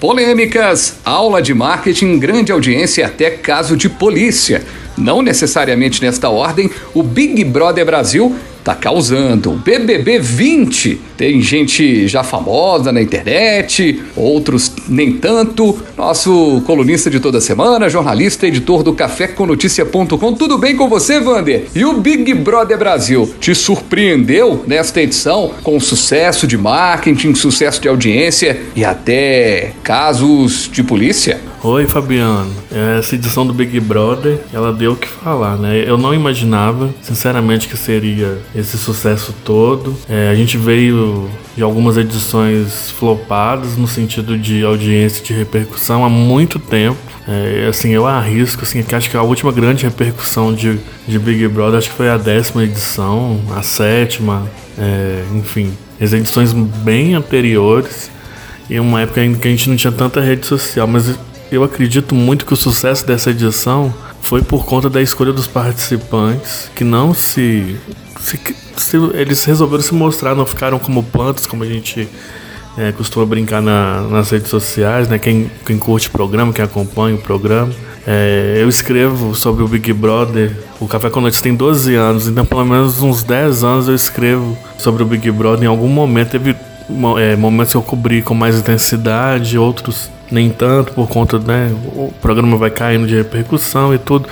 Polêmicas, 0.00 0.94
aula 1.04 1.42
de 1.42 1.52
marketing, 1.52 2.20
grande 2.20 2.52
audiência 2.52 3.02
e 3.02 3.04
até 3.04 3.30
caso 3.30 3.76
de 3.76 3.88
polícia. 3.88 4.62
Não 4.96 5.22
necessariamente 5.22 6.00
nesta 6.00 6.28
ordem, 6.28 6.70
o 6.94 7.02
Big 7.02 7.42
Brother 7.42 7.84
Brasil 7.84 8.32
tá 8.68 8.74
causando. 8.74 9.52
BBB 9.52 10.18
20 10.18 11.00
tem 11.16 11.40
gente 11.40 12.06
já 12.06 12.22
famosa 12.22 12.92
na 12.92 13.00
internet, 13.00 14.02
outros 14.14 14.70
nem 14.86 15.12
tanto. 15.12 15.78
Nosso 15.96 16.62
colunista 16.66 17.08
de 17.08 17.18
toda 17.18 17.40
semana, 17.40 17.88
jornalista, 17.88 18.46
editor 18.46 18.82
do 18.82 18.92
caféconoticia.com. 18.92 20.34
Tudo 20.34 20.58
bem 20.58 20.76
com 20.76 20.86
você, 20.86 21.18
Vander? 21.18 21.64
E 21.74 21.82
o 21.82 21.94
Big 21.94 22.34
Brother 22.34 22.76
Brasil 22.76 23.32
te 23.40 23.54
surpreendeu 23.54 24.62
nesta 24.66 25.00
edição 25.00 25.52
com 25.62 25.80
sucesso 25.80 26.46
de 26.46 26.58
marketing, 26.58 27.34
sucesso 27.34 27.80
de 27.80 27.88
audiência 27.88 28.60
e 28.76 28.84
até 28.84 29.72
casos 29.82 30.68
de 30.70 30.82
polícia? 30.82 31.40
Oi, 31.60 31.88
Fabiano. 31.88 32.52
Essa 32.70 33.16
edição 33.16 33.44
do 33.44 33.52
Big 33.52 33.80
Brother, 33.80 34.38
ela 34.52 34.72
deu 34.72 34.92
o 34.92 34.96
que 34.96 35.08
falar, 35.08 35.56
né? 35.56 35.82
Eu 35.84 35.98
não 35.98 36.14
imaginava, 36.14 36.94
sinceramente, 37.02 37.66
que 37.66 37.76
seria 37.76 38.38
esse 38.54 38.78
sucesso 38.78 39.34
todo. 39.44 39.96
É, 40.08 40.28
a 40.30 40.36
gente 40.36 40.56
veio 40.56 41.28
de 41.56 41.62
algumas 41.62 41.96
edições 41.96 42.92
flopadas 42.92 43.76
no 43.76 43.88
sentido 43.88 44.38
de 44.38 44.64
audiência, 44.64 45.24
de 45.24 45.32
repercussão 45.32 46.04
há 46.04 46.08
muito 46.08 46.60
tempo. 46.60 46.96
É, 47.26 47.66
assim, 47.68 47.90
eu 47.90 48.06
arrisco, 48.06 48.62
assim, 48.62 48.80
que 48.84 48.94
acho 48.94 49.10
que 49.10 49.16
a 49.16 49.22
última 49.22 49.50
grande 49.50 49.84
repercussão 49.84 50.54
de, 50.54 50.78
de 51.08 51.18
Big 51.18 51.48
Brother 51.48 51.78
acho 51.78 51.90
que 51.90 51.96
foi 51.96 52.08
a 52.08 52.16
décima 52.16 52.62
edição, 52.62 53.40
a 53.56 53.62
sétima, 53.62 54.48
é, 54.78 55.24
enfim, 55.34 55.72
as 56.00 56.12
edições 56.12 56.52
bem 56.52 57.14
anteriores. 57.14 58.16
E 58.70 58.78
uma 58.78 59.00
época 59.00 59.24
em 59.24 59.34
que 59.34 59.48
a 59.48 59.50
gente 59.50 59.68
não 59.70 59.76
tinha 59.76 59.92
tanta 59.92 60.20
rede 60.20 60.46
social, 60.46 60.86
mas 60.86 61.18
eu 61.50 61.64
acredito 61.64 62.14
muito 62.14 62.44
que 62.44 62.52
o 62.52 62.56
sucesso 62.56 63.06
dessa 63.06 63.30
edição 63.30 63.92
foi 64.20 64.42
por 64.42 64.64
conta 64.64 64.90
da 64.90 65.00
escolha 65.00 65.32
dos 65.32 65.46
participantes 65.46 66.70
que 66.74 66.84
não 66.84 67.14
se, 67.14 67.76
se, 68.20 68.38
se 68.76 68.96
eles 69.14 69.44
resolveram 69.44 69.82
se 69.82 69.94
mostrar, 69.94 70.34
não 70.34 70.44
ficaram 70.46 70.78
como 70.78 71.02
plantas, 71.02 71.46
como 71.46 71.62
a 71.64 71.66
gente 71.66 72.08
é, 72.76 72.92
costuma 72.92 73.26
brincar 73.26 73.60
na, 73.60 74.02
nas 74.02 74.30
redes 74.30 74.48
sociais, 74.48 75.08
né? 75.08 75.18
Quem, 75.18 75.50
quem 75.66 75.78
curte 75.78 76.08
o 76.08 76.10
programa, 76.12 76.52
quem 76.52 76.64
acompanha 76.64 77.16
o 77.16 77.18
programa. 77.18 77.72
É, 78.06 78.58
eu 78.60 78.68
escrevo 78.68 79.34
sobre 79.34 79.62
o 79.62 79.68
Big 79.68 79.92
Brother. 79.92 80.56
O 80.80 80.86
Café 80.86 81.10
com 81.10 81.28
tem 81.30 81.54
12 81.54 81.94
anos, 81.94 82.28
então 82.28 82.44
pelo 82.44 82.64
menos 82.64 83.02
uns 83.02 83.22
10 83.22 83.64
anos 83.64 83.88
eu 83.88 83.94
escrevo 83.94 84.56
sobre 84.78 85.02
o 85.02 85.06
Big 85.06 85.30
Brother. 85.30 85.64
Em 85.64 85.66
algum 85.66 85.88
momento 85.88 86.30
teve 86.30 86.54
é, 87.18 87.36
momentos 87.36 87.72
que 87.72 87.76
eu 87.76 87.82
cobri 87.82 88.22
com 88.22 88.34
mais 88.34 88.58
intensidade, 88.58 89.58
outros 89.58 90.10
nem 90.30 90.50
tanto 90.50 90.92
por 90.92 91.08
conta, 91.08 91.38
né? 91.38 91.74
O 91.94 92.12
programa 92.20 92.56
vai 92.56 92.70
caindo 92.70 93.06
de 93.06 93.16
repercussão 93.16 93.94
e 93.94 93.98
tudo. 93.98 94.28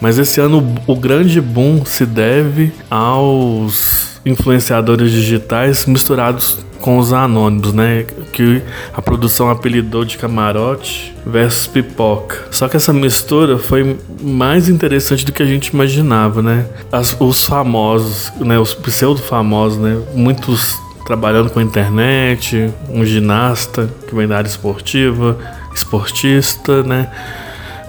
Mas 0.00 0.18
esse 0.18 0.40
ano 0.40 0.74
o 0.86 0.96
grande 0.96 1.40
boom 1.40 1.84
se 1.84 2.04
deve 2.04 2.72
aos 2.90 4.20
influenciadores 4.24 5.10
digitais 5.10 5.86
misturados 5.86 6.58
com 6.80 6.98
os 6.98 7.12
anônimos, 7.12 7.72
né? 7.72 8.04
Que 8.32 8.62
a 8.92 9.00
produção 9.00 9.50
apelidou 9.50 10.04
de 10.04 10.18
camarote 10.18 11.14
versus 11.24 11.66
pipoca. 11.66 12.46
Só 12.50 12.68
que 12.68 12.76
essa 12.76 12.92
mistura 12.92 13.58
foi 13.58 13.96
mais 14.20 14.68
interessante 14.68 15.24
do 15.24 15.32
que 15.32 15.42
a 15.42 15.46
gente 15.46 15.68
imaginava, 15.68 16.42
né? 16.42 16.66
As, 16.92 17.16
os 17.18 17.44
famosos, 17.44 18.32
né? 18.38 18.58
Os 18.58 18.74
pseudo 18.74 19.20
famosos, 19.20 19.78
né? 19.78 19.98
Muitos 20.14 20.78
trabalhando 21.06 21.50
com 21.50 21.60
a 21.60 21.62
internet, 21.62 22.68
um 22.90 23.04
ginasta 23.04 23.88
que 24.08 24.14
vem 24.14 24.26
da 24.26 24.36
área 24.36 24.48
esportiva, 24.48 25.38
esportista, 25.72 26.82
né? 26.82 27.08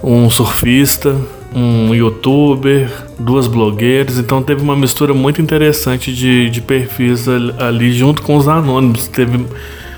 Um 0.02 0.30
surfista, 0.30 1.16
um 1.52 1.92
youtuber, 1.92 2.88
duas 3.18 3.48
blogueiras, 3.48 4.18
então 4.18 4.40
teve 4.40 4.62
uma 4.62 4.76
mistura 4.76 5.12
muito 5.12 5.42
interessante 5.42 6.14
de, 6.14 6.48
de 6.48 6.60
perfis 6.60 7.26
ali 7.58 7.92
junto 7.92 8.22
com 8.22 8.36
os 8.36 8.46
anônimos. 8.46 9.08
Teve 9.08 9.44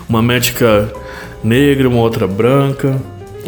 uma 0.08 0.22
médica 0.22 0.90
negra, 1.44 1.88
uma 1.88 2.00
outra 2.00 2.26
branca, 2.26 3.00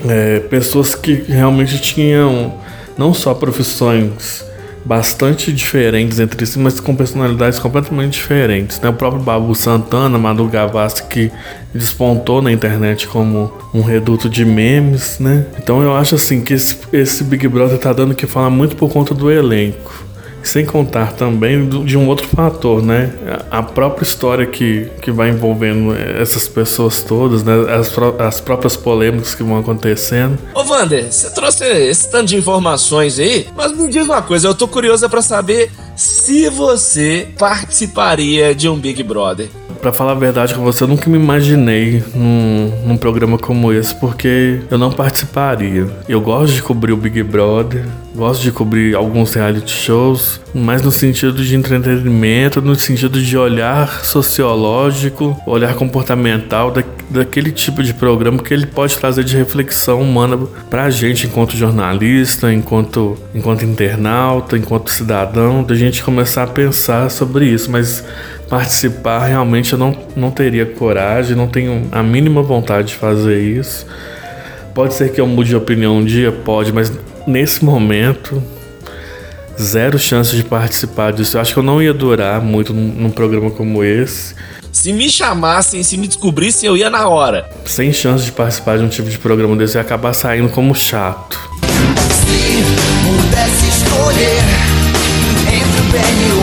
é, 0.06 0.40
pessoas 0.40 0.94
que 0.94 1.14
realmente 1.14 1.80
tinham 1.80 2.54
não 2.98 3.14
só 3.14 3.32
profissões 3.32 4.44
bastante 4.84 5.52
diferentes 5.52 6.18
entre 6.18 6.44
si, 6.44 6.58
mas 6.58 6.80
com 6.80 6.94
personalidades 6.94 7.58
completamente 7.58 8.14
diferentes. 8.14 8.80
Né? 8.80 8.88
O 8.88 8.92
próprio 8.92 9.22
Babu 9.22 9.54
Santana, 9.54 10.18
Madu 10.18 10.46
Gavassi, 10.48 11.04
que 11.04 11.30
despontou 11.74 12.42
na 12.42 12.52
internet 12.52 13.06
como 13.06 13.52
um 13.72 13.80
reduto 13.80 14.28
de 14.28 14.44
memes, 14.44 15.18
né? 15.18 15.46
Então 15.58 15.82
eu 15.82 15.94
acho 15.96 16.14
assim 16.14 16.42
que 16.42 16.52
esse, 16.52 16.76
esse 16.92 17.24
Big 17.24 17.48
Brother 17.48 17.78
tá 17.78 17.92
dando 17.92 18.14
que 18.14 18.26
falar 18.26 18.50
muito 18.50 18.76
por 18.76 18.90
conta 18.90 19.14
do 19.14 19.30
elenco. 19.30 20.11
Sem 20.42 20.64
contar 20.64 21.12
também 21.12 21.68
de 21.68 21.96
um 21.96 22.08
outro 22.08 22.26
fator, 22.26 22.82
né? 22.82 23.12
A 23.50 23.62
própria 23.62 24.04
história 24.04 24.46
que, 24.46 24.88
que 25.00 25.10
vai 25.10 25.30
envolvendo 25.30 25.94
essas 25.94 26.48
pessoas 26.48 27.00
todas, 27.00 27.42
né? 27.42 27.52
As, 27.72 27.92
as 28.18 28.40
próprias 28.40 28.76
polêmicas 28.76 29.34
que 29.34 29.42
vão 29.42 29.58
acontecendo. 29.58 30.38
Ô, 30.54 30.64
Vander, 30.64 31.10
você 31.10 31.30
trouxe 31.30 31.64
esse 31.64 32.10
tanto 32.10 32.26
de 32.26 32.36
informações 32.36 33.18
aí, 33.18 33.46
mas 33.56 33.72
me 33.72 33.88
diz 33.88 34.04
uma 34.04 34.22
coisa, 34.22 34.48
eu 34.48 34.54
tô 34.54 34.66
curiosa 34.66 35.08
para 35.08 35.22
saber 35.22 35.70
se 35.96 36.48
você 36.48 37.28
participaria 37.38 38.54
de 38.54 38.68
um 38.68 38.78
Big 38.78 39.02
Brother. 39.02 39.48
Pra 39.82 39.92
falar 39.92 40.12
a 40.12 40.14
verdade 40.14 40.54
com 40.54 40.62
você, 40.62 40.84
eu 40.84 40.88
nunca 40.88 41.10
me 41.10 41.16
imaginei 41.16 42.04
num, 42.14 42.72
num 42.86 42.96
programa 42.96 43.36
como 43.36 43.72
esse, 43.72 43.92
porque 43.92 44.60
eu 44.70 44.78
não 44.78 44.92
participaria. 44.92 45.88
Eu 46.08 46.20
gosto 46.20 46.54
de 46.54 46.62
cobrir 46.62 46.92
o 46.92 46.96
Big 46.96 47.20
Brother, 47.24 47.84
gosto 48.14 48.42
de 48.42 48.52
cobrir 48.52 48.94
alguns 48.94 49.34
reality 49.34 49.72
shows, 49.72 50.40
mas 50.54 50.82
no 50.82 50.92
sentido 50.92 51.44
de 51.44 51.56
entretenimento, 51.56 52.62
no 52.62 52.76
sentido 52.76 53.20
de 53.20 53.36
olhar 53.36 54.04
sociológico, 54.04 55.36
olhar 55.44 55.74
comportamental 55.74 56.70
da, 56.70 56.84
daquele 57.10 57.50
tipo 57.50 57.82
de 57.82 57.92
programa 57.92 58.40
que 58.40 58.54
ele 58.54 58.66
pode 58.66 58.96
trazer 58.96 59.24
de 59.24 59.36
reflexão 59.36 60.00
humana 60.00 60.38
pra 60.70 60.90
gente 60.90 61.26
enquanto 61.26 61.56
jornalista, 61.56 62.52
enquanto, 62.52 63.16
enquanto 63.34 63.64
internauta, 63.64 64.56
enquanto 64.56 64.90
cidadão, 64.90 65.64
da 65.64 65.74
gente 65.74 66.04
começar 66.04 66.44
a 66.44 66.46
pensar 66.46 67.10
sobre 67.10 67.46
isso, 67.46 67.68
mas 67.68 68.04
participar, 68.52 69.28
realmente 69.28 69.72
eu 69.72 69.78
não, 69.78 69.96
não 70.14 70.30
teria 70.30 70.66
coragem, 70.66 71.34
não 71.34 71.48
tenho 71.48 71.88
a 71.90 72.02
mínima 72.02 72.42
vontade 72.42 72.88
de 72.88 72.94
fazer 72.96 73.40
isso. 73.40 73.86
Pode 74.74 74.92
ser 74.92 75.10
que 75.10 75.18
eu 75.18 75.26
mude 75.26 75.48
de 75.48 75.56
opinião 75.56 75.96
um 75.96 76.04
dia, 76.04 76.30
pode, 76.30 76.70
mas 76.70 76.92
nesse 77.26 77.64
momento 77.64 78.42
zero 79.58 79.98
chance 79.98 80.36
de 80.36 80.44
participar 80.44 81.14
disso. 81.14 81.38
Eu 81.38 81.40
acho 81.40 81.54
que 81.54 81.58
eu 81.60 81.62
não 81.62 81.80
ia 81.80 81.94
durar 81.94 82.42
muito 82.42 82.74
num, 82.74 82.88
num 82.88 83.10
programa 83.10 83.50
como 83.50 83.82
esse. 83.82 84.34
Se 84.70 84.92
me 84.92 85.08
chamassem, 85.08 85.82
se 85.82 85.96
me 85.96 86.06
descobrissem, 86.06 86.68
eu 86.68 86.76
ia 86.76 86.90
na 86.90 87.08
hora. 87.08 87.48
Sem 87.64 87.90
chance 87.90 88.22
de 88.22 88.32
participar 88.32 88.76
de 88.76 88.84
um 88.84 88.88
tipo 88.90 89.08
de 89.08 89.16
programa 89.16 89.56
desse, 89.56 89.78
eu 89.78 89.80
ia 89.80 89.86
acabar 89.86 90.12
saindo 90.12 90.50
como 90.50 90.74
chato. 90.74 91.40
Se 92.10 92.62
pudesse 93.02 93.66
escolher 93.66 94.42
entre 95.46 95.80
o 95.80 95.84
bem 95.90 96.28
e 96.28 96.32
o 96.32 96.41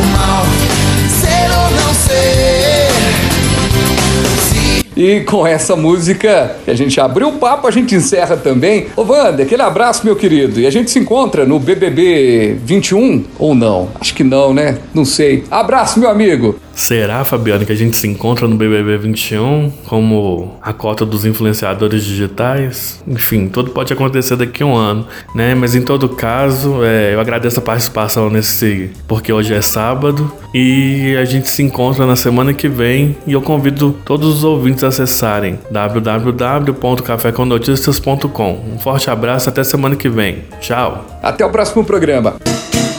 E 4.99 5.21
com 5.21 5.47
essa 5.47 5.77
música 5.77 6.57
que 6.65 6.69
a 6.69 6.75
gente 6.75 6.99
abriu 6.99 7.29
o 7.29 7.37
papo, 7.37 7.65
a 7.65 7.71
gente 7.71 7.95
encerra 7.95 8.35
também. 8.35 8.87
Ô 8.97 9.03
Wander, 9.03 9.45
aquele 9.45 9.61
abraço, 9.61 10.03
meu 10.03 10.13
querido. 10.13 10.59
E 10.59 10.67
a 10.67 10.69
gente 10.69 10.91
se 10.91 10.99
encontra 10.99 11.45
no 11.45 11.57
BBB 11.57 12.57
21 12.65 13.23
ou 13.39 13.55
não? 13.55 13.87
Acho 13.97 14.13
que 14.13 14.25
não, 14.25 14.53
né? 14.53 14.77
Não 14.93 15.05
sei. 15.05 15.45
Abraço, 15.49 16.01
meu 16.01 16.09
amigo. 16.09 16.59
Será, 16.79 17.23
Fabiano, 17.25 17.65
que 17.65 17.73
a 17.73 17.75
gente 17.75 17.97
se 17.97 18.07
encontra 18.07 18.47
no 18.47 18.55
BBB 18.55 18.99
21 18.99 19.69
como 19.85 20.55
a 20.61 20.71
cota 20.71 21.05
dos 21.05 21.25
influenciadores 21.25 22.05
digitais? 22.05 23.03
Enfim, 23.05 23.49
tudo 23.49 23.71
pode 23.71 23.91
acontecer 23.91 24.37
daqui 24.37 24.63
a 24.63 24.65
um 24.65 24.77
ano, 24.77 25.05
né? 25.35 25.53
Mas 25.53 25.75
em 25.75 25.81
todo 25.81 26.07
caso, 26.07 26.81
é, 26.81 27.13
eu 27.13 27.19
agradeço 27.19 27.59
a 27.59 27.61
participação 27.61 28.29
nesse 28.29 28.91
porque 29.09 29.33
hoje 29.33 29.53
é 29.53 29.61
sábado 29.61 30.31
e 30.53 31.17
a 31.19 31.25
gente 31.25 31.49
se 31.49 31.61
encontra 31.61 32.05
na 32.05 32.15
semana 32.15 32.53
que 32.53 32.69
vem 32.69 33.17
e 33.27 33.33
eu 33.33 33.41
convido 33.41 33.93
todos 34.05 34.37
os 34.37 34.45
ouvintes 34.45 34.85
a 34.85 34.87
acessarem 34.87 35.59
www.cafécomnoticias.com. 35.69 38.63
Um 38.73 38.79
forte 38.79 39.09
abraço, 39.09 39.49
até 39.49 39.65
semana 39.65 39.97
que 39.97 40.07
vem. 40.07 40.45
Tchau. 40.61 41.05
Até 41.21 41.45
o 41.45 41.49
próximo 41.49 41.83
programa. 41.83 42.37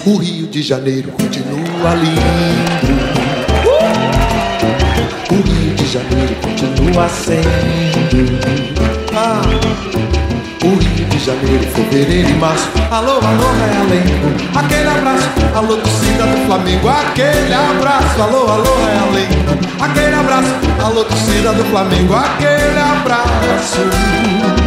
O 0.04 0.18
Rio 0.18 0.46
de 0.46 0.60
Janeiro 0.60 1.12
continua 1.12 1.94
lindo. 1.94 3.09
Janeiro 5.90 6.36
continua 6.36 7.08
sendo. 7.08 7.48
Ah, 9.12 9.42
o 10.64 10.68
Rio 10.68 11.04
de 11.06 11.18
Janeiro, 11.18 11.66
fevereiro 11.74 12.30
e 12.30 12.34
março. 12.34 12.68
Alô, 12.92 13.14
alô, 13.14 13.50
Realengo. 13.58 14.36
Aquele 14.54 14.88
abraço, 14.88 15.28
alô, 15.52 15.76
torcida 15.78 16.26
do 16.28 16.46
Flamengo. 16.46 16.88
Aquele 16.88 17.52
abraço, 17.52 18.22
alô, 18.22 18.52
alô, 18.52 18.76
Realengo. 18.86 19.58
Aquele 19.80 20.14
abraço, 20.14 20.54
alô, 20.80 21.04
torcida 21.04 21.52
do 21.54 21.64
Flamengo. 21.64 22.14
Aquele 22.14 22.78
abraço. 22.78 24.59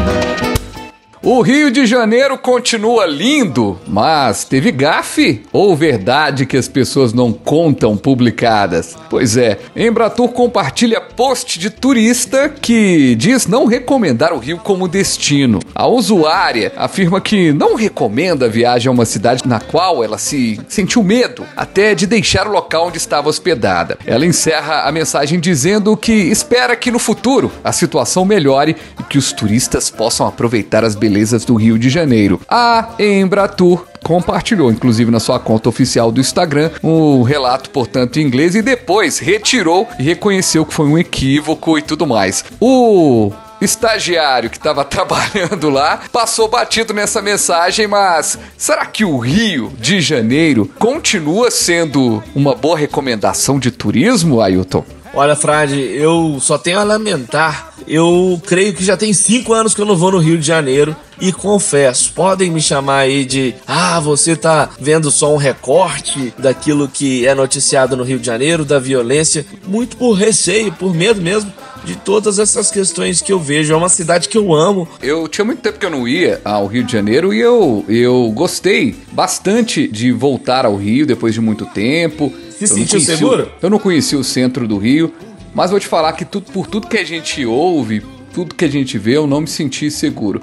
O 1.25 1.42
Rio 1.42 1.72
de 1.72 1.86
Janeiro 1.86 2.38
continua 2.38 3.06
lindo, 3.06 3.80
mas 3.88 4.44
teve 4.44 4.74
gafe 4.74 5.42
ou 5.53 5.74
verdade 5.74 6.46
que 6.46 6.58
as 6.58 6.68
pessoas 6.68 7.13
não 7.13 7.32
contam 7.32 7.96
publicadas? 7.96 8.98
Pois 9.10 9.38
é, 9.38 9.58
Embratur 9.74 10.27
compartilha 10.34 11.00
post 11.00 11.58
de 11.58 11.70
turista 11.70 12.50
que 12.50 13.15
diz 13.15 13.48
não 13.48 13.65
recomendar 13.65 14.34
o 14.34 14.38
Rio 14.38 14.58
como 14.58 14.86
destino. 14.86 15.62
A 15.74 15.88
usuária 15.88 16.74
afirma 16.75 17.22
que 17.22 17.53
não 17.53 17.75
recomenda 17.75 18.48
a 18.48 18.50
viagem 18.50 18.89
a 18.89 18.92
uma 18.92 19.06
cidade 19.06 19.48
na 19.48 19.62
qual 19.62 20.03
ela 20.03 20.18
se 20.18 20.60
sentiu 20.68 21.01
medo 21.01 21.46
até 21.56 21.96
de 21.96 22.06
deixar 22.06 22.50
o 22.50 22.51
local 22.51 22.88
onde 22.88 22.98
estava 22.98 23.30
hospedada. 23.30 23.98
Ela 24.06 24.25
encerra 24.25 24.82
a 24.82 24.92
mensagem 24.92 25.39
dizendo 25.39 25.96
que 25.96 26.12
espera 26.12 26.75
que 26.75 26.92
no 26.92 27.00
futuro 27.00 27.50
a 27.63 27.72
situação 27.72 28.25
melhore 28.25 28.75
e 29.00 29.03
que 29.03 29.18
os 29.18 29.32
turistas 29.32 29.89
possam 29.89 30.27
aproveitar 30.27 30.84
as 30.84 30.96
belezas 30.96 31.12
do 31.46 31.55
Rio 31.55 31.77
de 31.77 31.89
Janeiro. 31.89 32.39
A 32.50 32.89
Embratur 33.00 33.86
compartilhou, 34.03 34.72
inclusive 34.72 35.10
na 35.10 35.20
sua 35.20 35.39
conta 35.39 35.70
oficial 35.70 36.12
do 36.12 36.20
Instagram, 36.20 36.70
um 36.84 37.22
relato, 37.22 37.70
portanto, 37.70 38.20
em 38.20 38.24
inglês 38.25 38.53
e 38.53 38.62
depois 38.62 39.20
retirou 39.20 39.88
e 39.98 40.03
reconheceu 40.03 40.65
que 40.65 40.74
foi 40.74 40.86
um 40.86 40.98
equívoco 40.98 41.77
e 41.77 41.82
tudo 41.82 42.05
mais. 42.05 42.43
O 42.60 43.32
estagiário 43.63 44.50
que 44.50 44.58
estava 44.58 44.84
trabalhando 44.86 45.70
lá 45.70 46.01
passou 46.12 46.48
batido 46.48 46.93
nessa 46.93 47.22
mensagem, 47.22 47.88
mas 47.88 48.38
será 48.58 48.86
que 48.86 49.05
o 49.05 49.17
Rio 49.17 49.72
de 49.79 50.01
Janeiro 50.01 50.70
continua 50.79 51.50
sendo 51.50 52.24
uma 52.36 52.55
boa 52.55 52.77
recomendação 52.77 53.60
de 53.60 53.72
turismo, 53.72 54.41
Ailton? 54.41 54.86
Olha, 55.15 55.36
Frade, 55.36 55.79
eu 55.79 56.39
só 56.41 56.58
tenho 56.58 56.79
a 56.79 56.84
lamentar. 56.84 57.72
Eu 57.88 58.41
creio 58.48 58.74
que 58.74 58.84
já 58.84 58.98
tem 58.98 59.13
cinco 59.13 59.53
anos 59.53 59.75
que 59.75 59.82
eu 59.82 59.86
não 59.86 59.96
vou 59.96 60.12
no 60.12 60.17
Rio 60.17 60.39
de 60.39 60.48
Janeiro 60.48 60.96
e 61.22 61.32
confesso, 61.32 62.12
podem 62.13 62.50
me 62.50 62.60
chamar 62.60 63.00
aí 63.00 63.24
de 63.24 63.53
ah, 63.67 64.00
você 64.00 64.36
tá 64.36 64.70
vendo 64.79 65.12
só 65.12 65.32
um 65.32 65.38
recorte 65.38 66.34
daquilo 66.39 66.88
que 66.88 67.27
é 67.27 67.36
noticiado 67.36 67.96
no 67.96 68.03
Rio 68.03 68.18
de 68.18 68.25
Janeiro, 68.25 68.66
da 68.66 68.79
violência, 68.79 69.46
muito 69.68 69.96
por 69.98 70.14
receio, 70.14 70.72
por 70.72 70.96
medo 70.96 71.22
mesmo 71.22 71.53
de 71.83 71.96
todas 71.98 72.39
essas 72.39 72.72
questões 72.72 73.22
que 73.22 73.31
eu 73.31 73.39
vejo. 73.39 73.74
É 73.74 73.75
uma 73.75 73.89
cidade 73.89 74.29
que 74.29 74.37
eu 74.37 74.53
amo. 74.53 74.87
Eu 75.01 75.27
tinha 75.27 75.43
muito 75.46 75.59
tempo 75.61 75.77
que 75.79 75.85
eu 75.85 75.89
não 75.89 76.07
ia 76.07 76.41
ao 76.46 76.65
Rio 76.67 76.83
de 76.83 76.91
Janeiro 76.91 77.33
e 77.33 77.39
eu, 77.39 77.83
eu 77.89 78.31
gostei 78.33 78.96
bastante 79.11 79.87
de 79.87 80.11
voltar 80.11 80.65
ao 80.65 80.75
Rio 80.75 81.05
depois 81.05 81.33
de 81.33 81.41
muito 81.41 81.65
tempo. 81.65 82.31
Se 82.50 82.65
Eu 82.65 82.69
não 82.69 82.75
sentiu 82.77 82.98
o- 83.00 83.01
seguro? 83.01 83.51
eu 83.61 83.69
não 83.69 83.79
conheci 83.79 84.15
o 84.15 84.24
centro 84.24 84.67
do 84.67 84.77
Rio, 84.77 85.13
mas 85.53 85.72
vou 85.72 85.79
te 85.79 85.87
falar 85.87 86.13
que 86.13 86.24
tudo, 86.25 86.51
por 86.51 86.67
tudo 86.67 86.87
que 86.87 86.98
a 86.98 87.03
gente 87.03 87.46
ouve, 87.46 88.01
tudo 88.33 88.55
que 88.55 88.65
a 88.65 88.69
gente 88.69 88.98
vê, 88.98 89.17
eu 89.17 89.27
não 89.27 89.41
me 89.41 89.48
senti 89.48 89.91
seguro. 89.91 90.41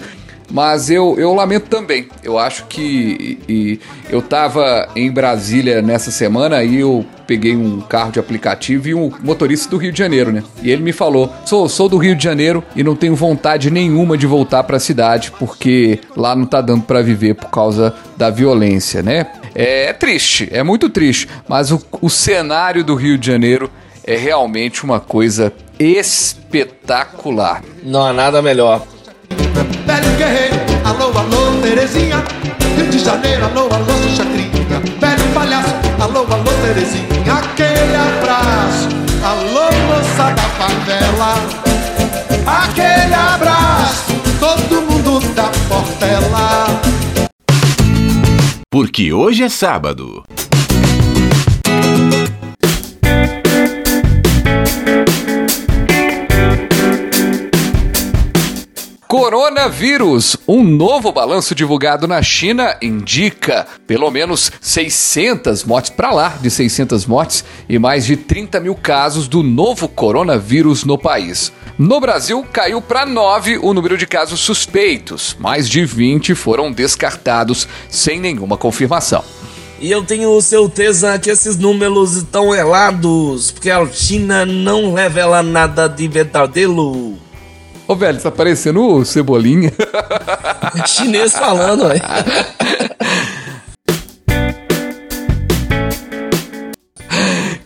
Mas 0.51 0.91
eu, 0.91 1.15
eu 1.19 1.33
lamento 1.33 1.69
também. 1.69 2.09
Eu 2.25 2.39
acho 2.39 2.67
que 2.67 3.39
e- 3.49 3.81
eu 4.11 4.21
tava 4.21 4.89
em 4.97 5.11
Brasília 5.11 5.81
nessa 5.81 6.11
semana 6.11 6.63
e 6.65 6.81
eu 6.81 7.05
peguei 7.27 7.55
um 7.55 7.81
carro 7.81 8.11
de 8.11 8.19
aplicativo 8.19 8.89
e 8.89 8.95
um 8.95 9.13
motorista 9.23 9.69
do 9.71 9.77
Rio 9.77 9.93
de 9.93 9.99
Janeiro, 9.99 10.33
né? 10.33 10.43
E 10.63 10.71
ele 10.71 10.83
me 10.83 10.93
falou: 10.93 11.33
sou, 11.47 11.69
sou 11.69 11.89
do 11.89 11.97
Rio 11.97 12.17
de 12.17 12.25
Janeiro 12.25 12.63
e 12.75 12.83
não 12.83 12.97
tenho 12.97 13.15
vontade 13.15 13.71
nenhuma 13.71 14.19
de 14.19 14.27
voltar 14.27 14.65
pra 14.65 14.81
cidade 14.81 15.31
porque 15.39 16.01
lá 16.17 16.35
não 16.35 16.45
tá 16.45 16.61
dando 16.61 16.83
pra 16.83 17.01
viver 17.03 17.35
por 17.35 17.51
causa 17.51 17.95
da 18.17 18.29
violência, 18.31 19.03
né? 19.03 19.27
É, 19.55 19.87
é 19.87 19.93
triste, 19.93 20.49
é 20.51 20.63
muito 20.63 20.89
triste, 20.89 21.29
mas 21.49 21.71
o, 21.71 21.81
o 22.01 22.11
cenário 22.11 22.83
do 22.83 22.95
Rio 22.95 23.17
de 23.17 23.27
Janeiro 23.27 23.71
é 24.05 24.17
realmente 24.17 24.83
uma 24.85 24.99
coisa 24.99 25.53
espetacular. 25.79 27.63
Não 27.83 28.05
há 28.05 28.13
nada 28.13 28.41
melhor. 28.43 28.83
Velho 29.87 30.17
guerreiro, 30.17 30.57
alô, 30.85 31.07
alô, 31.19 31.61
Terezinha. 31.63 32.23
Rio 32.77 32.87
de 32.89 32.99
Janeiro, 32.99 33.45
alô, 33.45 33.69
alô, 33.73 33.93
sou 34.03 34.11
chacrinha. 34.17 34.81
Velho 35.01 35.35
palhaço, 35.35 35.75
alô, 36.01 36.21
alô, 36.21 36.53
Terezinha. 36.63 37.11
Aquele 37.33 37.97
abraço, 37.97 38.89
alô, 39.25 39.71
moça 39.87 40.31
da 40.31 40.43
favela. 40.43 41.35
Aquele 42.47 43.15
abraço, 43.15 44.13
todo 44.39 44.83
mundo 44.83 45.21
da 45.35 45.51
Portela. 45.69 46.81
Porque 48.71 49.13
hoje 49.13 49.43
é 49.43 49.49
sábado. 49.49 50.23
Coronavírus. 59.61 60.38
Um 60.49 60.64
novo 60.64 61.12
balanço 61.12 61.55
divulgado 61.55 62.09
na 62.09 62.23
China 62.23 62.79
indica 62.81 63.66
pelo 63.87 64.11
menos 64.11 64.51
600 64.59 65.64
mortes, 65.64 65.90
para 65.90 66.11
lá 66.11 66.38
de 66.40 66.51
600 66.51 67.05
mortes 67.05 67.44
e 67.68 67.79
mais 67.79 68.07
de 68.07 68.16
30 68.16 68.59
mil 68.59 68.75
casos 68.75 69.29
do 69.29 69.42
novo 69.42 69.87
coronavírus 69.87 70.83
no 70.85 70.96
país. 70.96 71.53
No 71.77 72.01
Brasil, 72.01 72.42
caiu 72.51 72.81
para 72.81 73.05
9 73.05 73.59
o 73.59 73.75
número 73.75 73.99
de 73.99 74.07
casos 74.07 74.40
suspeitos. 74.40 75.37
Mais 75.38 75.68
de 75.68 75.85
20 75.85 76.35
foram 76.35 76.73
descartados 76.73 77.68
sem 77.90 78.18
nenhuma 78.18 78.57
confirmação. 78.57 79.23
E 79.79 79.90
eu 79.90 80.03
tenho 80.03 80.40
certeza 80.40 81.18
que 81.18 81.29
esses 81.29 81.59
números 81.59 82.16
estão 82.16 82.55
errados, 82.55 83.51
porque 83.51 83.70
a 83.70 83.87
China 83.88 84.46
não 84.46 84.94
revela 84.94 85.42
nada 85.42 85.87
de 85.87 86.09
verdadeiro. 86.09 87.18
Ô, 87.90 87.96
velho, 87.96 88.20
tá 88.20 88.31
parecendo 88.31 88.87
o 88.87 89.05
Cebolinha. 89.05 89.72
Chinês 90.87 91.33
falando, 91.33 91.88
velho. 91.88 92.00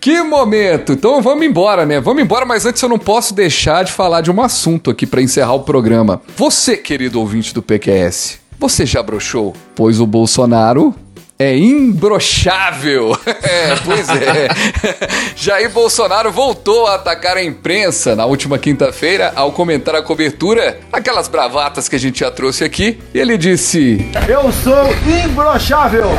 Que 0.00 0.22
momento! 0.22 0.94
Então 0.94 1.20
vamos 1.20 1.44
embora, 1.44 1.84
né? 1.84 2.00
Vamos 2.00 2.22
embora, 2.22 2.46
mas 2.46 2.64
antes 2.64 2.80
eu 2.80 2.88
não 2.88 2.98
posso 2.98 3.34
deixar 3.34 3.84
de 3.84 3.92
falar 3.92 4.22
de 4.22 4.30
um 4.30 4.40
assunto 4.40 4.90
aqui 4.90 5.06
para 5.06 5.20
encerrar 5.20 5.52
o 5.52 5.60
programa. 5.60 6.22
Você, 6.38 6.78
querido 6.78 7.20
ouvinte 7.20 7.52
do 7.52 7.62
PQS, 7.62 8.40
você 8.58 8.87
já 8.87 9.02
broxou? 9.02 9.54
Pois 9.74 10.00
o 10.00 10.06
Bolsonaro 10.06 10.94
é 11.38 11.57
imbrochável. 11.57 13.16
É, 13.44 13.77
pois 13.85 14.09
é. 14.09 14.49
Jair 15.37 15.70
Bolsonaro 15.70 16.31
voltou 16.33 16.87
a 16.87 16.94
atacar 16.94 17.37
a 17.37 17.44
imprensa 17.44 18.16
na 18.16 18.25
última 18.25 18.59
quinta-feira 18.59 19.33
ao 19.37 19.53
comentar 19.53 19.94
a 19.94 20.03
cobertura, 20.03 20.79
aquelas 20.92 21.29
bravatas 21.29 21.88
que 21.88 21.97
a 21.97 21.99
gente 21.99 22.20
já 22.20 22.31
trouxe 22.31 22.64
aqui. 22.64 22.99
E 23.12 23.18
ele 23.18 23.37
disse: 23.37 24.11
Eu 24.29 24.51
sou 24.53 24.94
imbrochável. 25.25 26.11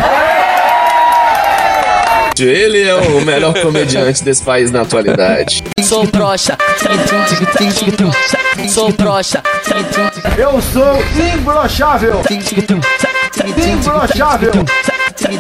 Ele 2.40 2.84
é 2.84 2.96
o 2.96 3.22
melhor 3.22 3.54
comediante 3.62 4.24
desse 4.24 4.44
país 4.44 4.70
na 4.72 4.82
atualidade. 4.82 5.64
Sou 5.82 6.06
broxa, 6.06 6.58
sou 8.70 8.92
broxa. 8.92 9.42
Eu 10.38 10.62
sou 10.62 11.34
imbrochável. 11.34 12.22
Imbrochável. 13.58 14.52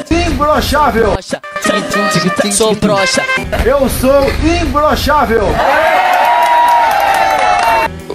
Imbrochável. 0.09 1.15
Sou 2.51 2.75
broxa. 2.75 3.23
Eu 3.65 3.89
sou 3.89 4.23
imbrochável. 4.61 5.43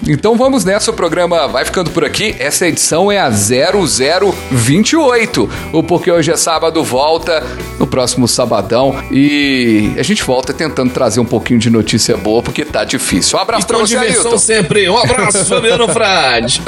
Então 0.09 0.35
vamos 0.37 0.64
nessa, 0.64 0.90
o 0.90 0.94
programa 0.94 1.46
vai 1.46 1.64
ficando 1.64 1.90
por 1.90 2.04
aqui. 2.04 2.35
Essa 2.38 2.66
edição 2.66 3.12
é 3.12 3.20
a 3.20 3.30
0028. 3.30 5.48
O 5.72 5.83
Porque 5.83 6.11
Hoje 6.11 6.33
é 6.33 6.37
Sábado 6.37 6.83
volta 6.83 7.42
no 7.78 7.87
próximo 7.87 8.26
sabadão 8.26 8.96
e 9.11 9.92
a 9.98 10.02
gente 10.02 10.22
volta 10.24 10.52
tentando 10.52 10.92
trazer 10.92 11.20
um 11.20 11.24
pouquinho 11.24 11.61
de 11.61 11.70
notícia 11.70 12.16
boa, 12.16 12.42
porque 12.42 12.64
tá 12.64 12.83
difícil. 12.85 13.38
Um 13.38 13.42
abraço 13.42 13.64
E 13.64 13.66
com 13.66 13.74
pra 13.74 13.78
você, 13.87 13.98
diversão 13.98 14.22
Ailton. 14.33 14.38
sempre. 14.38 14.88
Um 14.88 14.96
abraço, 14.96 15.44
Fabiano 15.46 15.87
Frade. 15.88 16.62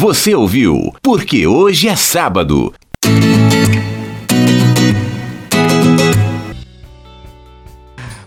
Você 0.00 0.32
ouviu 0.32 0.92
Porque 1.02 1.44
Hoje 1.44 1.88
é 1.88 1.96
Sábado. 1.96 2.72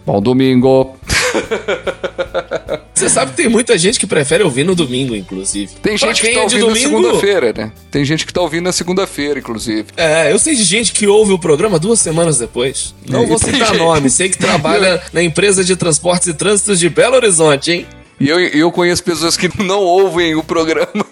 Bom 0.06 0.22
domingo. 0.22 0.96
Você 2.94 3.10
sabe 3.10 3.32
que 3.32 3.38
tem 3.38 3.50
muita 3.50 3.78
gente 3.78 4.00
que 4.00 4.06
prefere 4.06 4.44
ouvir 4.44 4.64
no 4.64 4.76
domingo, 4.76 5.16
inclusive. 5.16 5.72
Tem 5.82 5.98
Pra 5.98 6.08
gente 6.10 6.22
que 6.22 6.34
tá 6.34 6.40
é 6.42 6.44
ouvindo 6.44 6.60
na 6.68 6.68
domingo- 6.74 6.90
segunda-feira, 6.90 7.54
né? 7.56 7.72
Tem 7.90 8.06
gente 8.06 8.26
que 8.28 8.34
tá 8.34 8.42
ouvindo 8.42 8.64
na 8.66 8.72
segunda-feira, 8.72 9.40
inclusive. 9.40 9.86
É, 9.98 10.32
eu 10.32 10.38
sei 10.38 10.56
de 10.56 10.64
gente 10.64 10.92
que 10.92 11.08
ouve 11.08 11.32
o 11.32 11.40
programa 11.40 11.80
duas 11.80 12.00
semanas 12.00 12.38
depois. 12.38 12.94
Não 13.08 13.24
E 13.24 13.28
vou 13.28 13.40
citar 13.40 13.70
gente- 13.70 13.78
nome, 13.78 14.10
sei 14.12 14.30
que 14.30 14.38
trabalha 14.38 15.02
na 15.14 15.24
empresa 15.24 15.64
de 15.64 15.76
transportes 15.76 16.28
e 16.28 16.34
trânsitos 16.34 16.80
de 16.80 16.90
Belo 16.90 17.16
Horizonte, 17.16 17.72
hein? 17.72 17.88
E 18.22 18.30
eu, 18.30 18.40
eu 18.40 18.72
conheço 18.72 19.04
pessoas 19.04 19.36
que 19.36 19.50
não 19.64 19.80
ouvem 19.80 20.36
o 20.36 20.44
programa. 20.44 21.04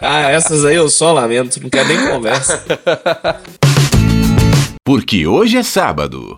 Ah, 0.00 0.28
essas 0.28 0.64
aí 0.64 0.74
eu 0.74 0.88
só 0.88 1.12
lamento, 1.12 1.62
não 1.62 1.70
quero 1.70 1.86
nem 1.86 2.08
conversa. 2.08 2.64
Porque 4.84 5.24
hoje 5.24 5.58
é 5.58 5.62
sábado. 5.62 6.36